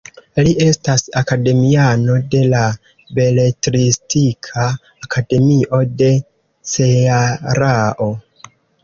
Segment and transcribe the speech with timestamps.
[0.45, 2.61] Li estas akademiano de la
[3.17, 4.65] Beletristika
[5.09, 6.09] Akademio de
[6.73, 8.09] Cearao.